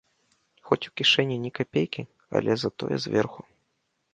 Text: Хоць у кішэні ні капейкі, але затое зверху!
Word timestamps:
Хоць 0.69 0.87
у 0.91 0.93
кішэні 1.01 1.37
ні 1.43 1.51
капейкі, 1.59 2.03
але 2.41 2.51
затое 2.63 2.95
зверху! 3.05 3.41